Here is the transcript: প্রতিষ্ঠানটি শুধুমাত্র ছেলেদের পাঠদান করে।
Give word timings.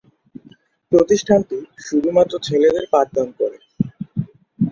প্রতিষ্ঠানটি 0.91 1.57
শুধুমাত্র 1.87 2.33
ছেলেদের 2.47 2.85
পাঠদান 2.93 3.27
করে। 3.39 3.57